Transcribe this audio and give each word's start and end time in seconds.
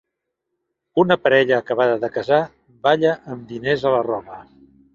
Una 1.03 1.17
parella 1.25 1.59
acabada 1.63 1.99
de 2.05 2.11
casar 2.17 2.41
balla 2.87 3.15
amb 3.35 3.47
diners 3.55 3.87
a 3.91 3.95
la 3.99 4.05
roba. 4.11 4.43